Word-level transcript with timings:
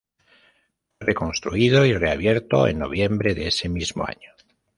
Fue 0.97 1.05
reconstruido 1.05 1.85
y 1.85 1.93
reabierto 1.93 2.65
en 2.65 2.79
noviembre 2.79 3.35
de 3.35 3.49
ese 3.49 3.69
mismo 3.69 4.03
año. 4.03 4.31